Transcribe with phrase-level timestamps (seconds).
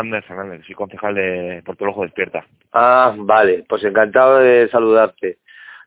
[0.00, 2.44] Fernández Fernández, soy concejal de Portulojo Despierta.
[2.72, 5.38] Ah, vale, pues encantado de saludarte.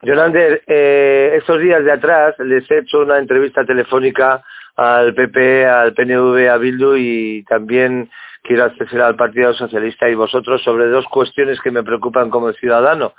[0.01, 4.44] Jonander, eh, estos días de atrás les he hecho una entrevista telefónica
[4.76, 8.10] al PP, al PNV, a Bildu y también
[8.41, 13.14] quiero hacer al Partido Socialista y vosotros sobre dos cuestiones que me preocupan como ciudadano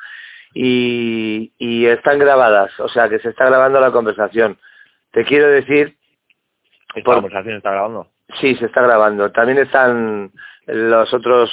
[0.52, 4.58] y, y están grabadas, o sea que se está grabando la conversación.
[5.10, 5.96] Te quiero decir...
[6.94, 8.13] ¿Esta conversación está grabando?
[8.40, 9.30] Sí, se está grabando.
[9.32, 10.32] También están
[10.66, 11.50] los otros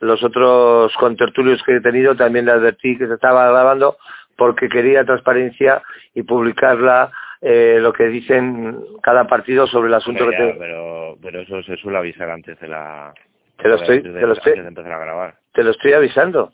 [0.00, 3.96] los otros contertulios que he tenido, también le advertí que se estaba grabando
[4.36, 5.82] porque quería transparencia
[6.14, 10.54] y publicarla eh, lo que dicen cada partido sobre el asunto que te...
[10.58, 13.12] pero, pero eso se suele avisar antes de la...
[13.58, 15.34] Te lo estoy, te lo estoy, empezar a grabar.
[15.52, 16.52] Te lo estoy avisando.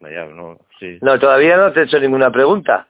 [0.00, 0.98] no, sí.
[1.00, 2.88] no, todavía no te he hecho ninguna pregunta.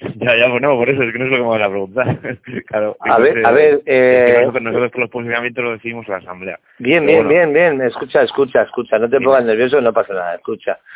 [0.16, 2.18] Ya, ya, bueno, por eso es que no es lo que me van a preguntar.
[2.66, 4.38] claro, a ver, a ver, eh...
[4.40, 6.58] nosotros, nosotros por los posicionamientos lo decidimos en la asamblea.
[6.78, 10.78] Bien, bien, bien, bien, escucha, escucha, escucha, no te pongas nervioso, no pasa nada, escucha.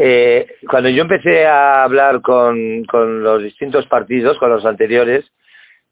[0.00, 5.30] Eh, cuando yo empecé a hablar con, con los distintos partidos, con los anteriores,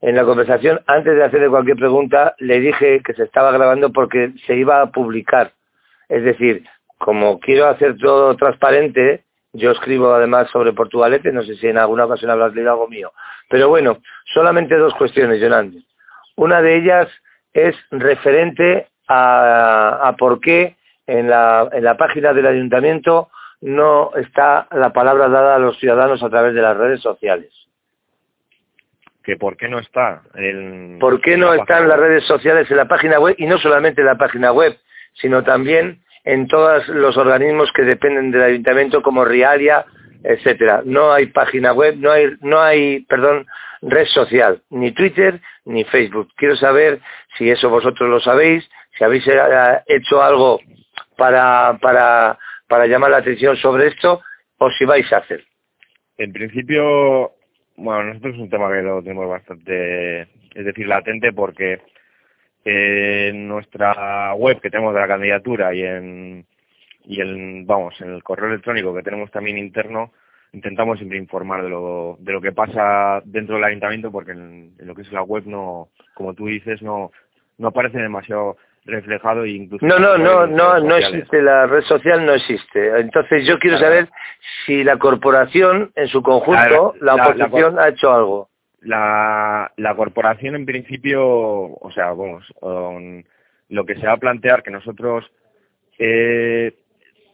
[0.01, 4.31] en la conversación, antes de hacerle cualquier pregunta, le dije que se estaba grabando porque
[4.45, 5.51] se iba a publicar.
[6.07, 6.63] Es decir,
[6.97, 12.05] como quiero hacer todo transparente, yo escribo además sobre Portugalete, no sé si en alguna
[12.05, 13.11] ocasión habrás leído algo mío.
[13.49, 13.99] Pero bueno,
[14.33, 15.73] solamente dos cuestiones, Jonan.
[16.35, 17.09] Una de ellas
[17.53, 20.75] es referente a, por qué
[21.07, 23.29] en la, en la página del ayuntamiento
[23.61, 27.51] no está la palabra dada a los ciudadanos a través de las redes sociales.
[29.23, 30.21] ¿Que por qué no está?
[30.99, 33.35] ¿Por qué no están las redes sociales en la página web?
[33.37, 34.77] Y no solamente en la página web,
[35.15, 39.85] sino también en todos los organismos que dependen del ayuntamiento como Rialia,
[40.23, 40.81] etcétera.
[40.83, 43.47] No hay página web, no hay, no hay, perdón,
[43.81, 46.27] red social, ni Twitter ni Facebook.
[46.35, 46.99] Quiero saber
[47.37, 49.39] si eso vosotros lo sabéis, si habéis eh,
[49.85, 50.59] hecho algo
[51.15, 54.21] para, para, para llamar la atención sobre esto
[54.57, 55.45] o si vais a hacer.
[56.17, 57.31] En principio,
[57.77, 61.79] bueno, nosotros es un tema que lo tenemos bastante, es decir, latente porque
[62.69, 66.45] en nuestra web que tenemos de la candidatura y en
[67.05, 70.11] y en, vamos en el correo electrónico que tenemos también interno
[70.51, 74.93] intentamos siempre informar de lo, de lo que pasa dentro del ayuntamiento porque en, lo
[74.93, 77.11] que es la web no como tú dices no
[77.57, 82.25] no aparece demasiado reflejado e incluso no no no no no existe la red social
[82.25, 82.99] no existe.
[82.99, 84.09] Entonces yo quiero saber
[84.65, 88.49] si la corporación en su conjunto la, oposición ha hecho algo
[88.81, 92.45] la, la corporación en principio, o sea, vamos,
[93.69, 95.29] lo que se va a plantear que nosotros,
[95.97, 96.73] eh,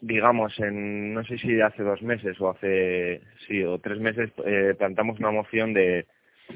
[0.02, 4.74] digamos, en no sé si hace dos meses o hace, sí, o tres meses, eh,
[4.78, 6.06] plantamos una moción de,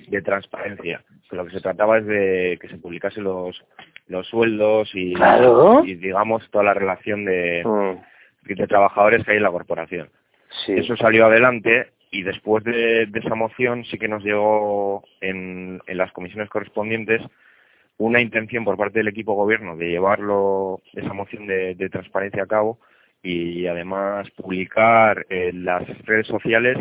[0.07, 1.03] de transparencia.
[1.29, 3.63] Que lo que se trataba es de que se publicase los,
[4.07, 5.13] los sueldos y,
[5.83, 8.53] y digamos, toda la relación de, mm.
[8.53, 10.09] de trabajadores que hay en la corporación.
[10.65, 10.73] Sí.
[10.73, 16.49] Eso salió adelante y después de, esa moción sí que nos llegó en, las comisiones
[16.49, 17.21] correspondientes
[17.97, 22.79] una intención por parte del equipo gobierno de llevarlo esa moción de, transparencia a cabo
[23.23, 26.77] y además publicar en las redes sociales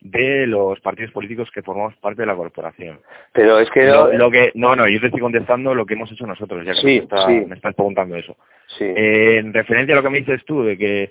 [0.00, 3.00] de los partidos políticos que formamos parte de la corporación.
[3.32, 6.26] Pero es que lo, que no no yo te estoy contestando lo que hemos hecho
[6.26, 7.06] nosotros ya que
[7.46, 8.36] me, estás preguntando eso.
[8.78, 8.84] Sí.
[8.84, 11.10] Eh, en referencia a lo que me dices tú de que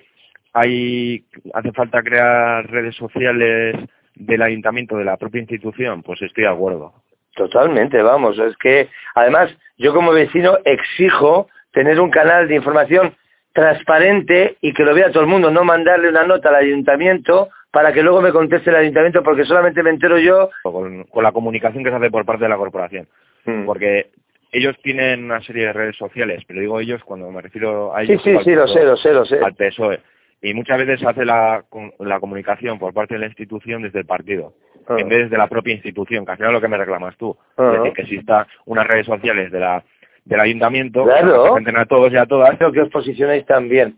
[0.56, 3.76] hay hace falta crear redes sociales
[4.16, 6.94] del ayuntamiento, de la propia institución, pues estoy de acuerdo.
[7.36, 13.14] Totalmente, vamos, es que además yo como vecino exijo tener un canal de información
[13.52, 17.92] transparente y que lo vea todo el mundo, no mandarle una nota al ayuntamiento para
[17.92, 21.90] que luego me conteste el ayuntamiento porque solamente me entero yo con, la comunicación que
[21.90, 23.10] se hace por parte de la corporación.
[23.44, 23.66] Hmm.
[23.66, 24.12] Porque
[24.54, 28.22] ellos tienen una serie de redes sociales, pero digo ellos cuando me refiero a ellos.
[28.24, 29.40] Sí, sí, sí, lo sé, lo sé, lo sé.
[29.44, 30.00] Al PSOE
[30.46, 31.66] y muchas veces se hace la,
[32.00, 34.54] la comunicación por parte de la institución desde el partido,
[34.88, 34.96] ah.
[34.98, 37.36] en vez de la propia institución, que al final es lo que me reclamas tú.
[37.58, 37.94] Es decir, ah.
[37.96, 39.84] que exista unas redes sociales de la,
[40.24, 41.56] del ayuntamiento claro.
[41.56, 42.56] que a todos y a todas.
[42.58, 43.98] Creo que os posicionáis también.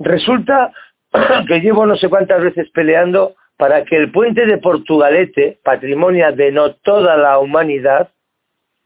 [0.00, 0.72] Resulta
[1.46, 6.52] que llevo no sé cuántas veces peleando para que el puente de Portugalete, patrimonio de
[6.52, 8.08] no toda la humanidad,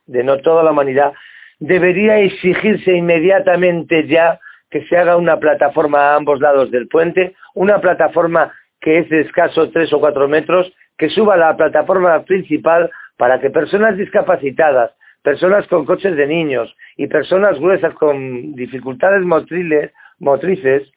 [0.07, 1.13] de no toda la humanidad,
[1.61, 4.41] debería exigirse inmediatamente ya
[4.71, 9.21] que se haga una plataforma a ambos lados del puente, una plataforma que es de
[9.23, 14.93] escasos tres o cuatro metros, que suba a la plataforma principal para que personas discapacitadas,
[15.23, 20.91] personas con coches de niños y personas gruesas con dificultades motriles, motrices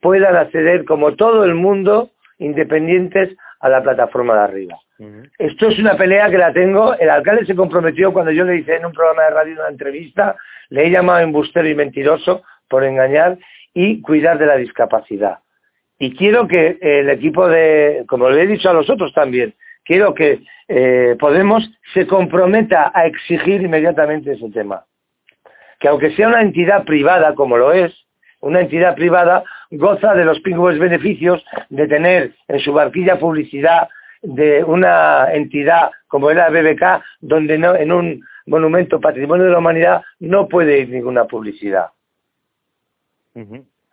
[0.00, 4.78] puedan acceder como todo el mundo independientes a la plataforma de arriba.
[5.38, 6.94] Esto es una pelea que la tengo.
[6.94, 10.36] El alcalde se comprometió cuando yo le hice en un programa de radio una entrevista,
[10.68, 13.38] le he llamado embustero y mentiroso por engañar
[13.74, 15.40] y cuidar de la discapacidad.
[15.98, 20.14] Y quiero que el equipo de, como le he dicho a los otros también, quiero
[20.14, 20.40] que
[20.72, 24.84] eh, Podemos se comprometa a exigir inmediatamente ese tema.
[25.80, 27.92] Que aunque sea una entidad privada, como lo es,
[28.40, 29.42] una entidad privada
[29.72, 33.88] goza de los pingües beneficios de tener en su barquilla publicidad
[34.22, 40.46] de una entidad como era BBK, donde en un monumento patrimonio de la humanidad no
[40.46, 41.86] puede ir ninguna publicidad.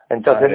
[0.10, 0.51] Entonces,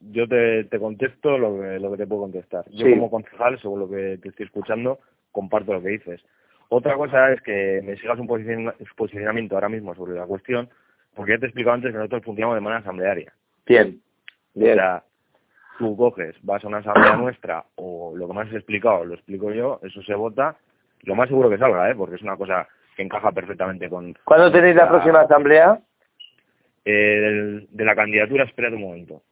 [0.00, 2.64] yo te, contesto lo que, lo que te puedo contestar.
[2.70, 4.98] Yo como concejal, según lo que te estoy escuchando,
[5.30, 6.24] comparto lo que dices.
[6.68, 10.68] Otra cosa es que me sigas un posicionamiento ahora mismo sobre la cuestión,
[11.14, 13.32] porque ya te he explicado antes que nosotros funcionamos de manera asamblearia.
[13.66, 14.00] Bien,
[14.54, 14.72] bien.
[14.72, 15.04] O sea,
[15.78, 19.52] tú coges, vas a una asamblea nuestra, o lo que más has explicado, lo explico
[19.52, 20.56] yo, eso se vota,
[21.02, 21.94] lo más seguro que salga, ¿eh?
[21.94, 24.14] porque es una cosa que encaja perfectamente con...
[24.24, 25.80] ¿Cuándo tenéis la próxima asamblea?
[26.90, 29.22] Eh, de la candidatura, espera un momento.